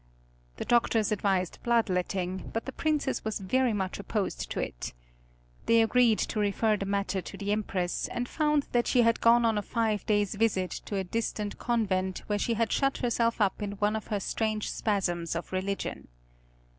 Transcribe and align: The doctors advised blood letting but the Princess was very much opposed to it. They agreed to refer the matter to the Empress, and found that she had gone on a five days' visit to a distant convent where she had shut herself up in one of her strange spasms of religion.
The 0.57 0.65
doctors 0.65 1.11
advised 1.11 1.61
blood 1.61 1.87
letting 1.87 2.49
but 2.53 2.65
the 2.65 2.71
Princess 2.71 3.23
was 3.23 3.39
very 3.39 3.71
much 3.71 3.99
opposed 3.99 4.49
to 4.49 4.59
it. 4.59 4.95
They 5.67 5.79
agreed 5.79 6.17
to 6.17 6.39
refer 6.39 6.75
the 6.75 6.87
matter 6.87 7.21
to 7.21 7.37
the 7.37 7.51
Empress, 7.51 8.07
and 8.07 8.27
found 8.27 8.63
that 8.71 8.87
she 8.87 9.03
had 9.03 9.21
gone 9.21 9.45
on 9.45 9.59
a 9.59 9.61
five 9.61 10.03
days' 10.07 10.33
visit 10.33 10.71
to 10.85 10.95
a 10.95 11.03
distant 11.03 11.59
convent 11.59 12.23
where 12.25 12.39
she 12.39 12.55
had 12.55 12.71
shut 12.71 12.97
herself 12.97 13.39
up 13.39 13.61
in 13.61 13.73
one 13.73 13.95
of 13.95 14.07
her 14.07 14.19
strange 14.19 14.71
spasms 14.71 15.35
of 15.35 15.51
religion. 15.51 16.07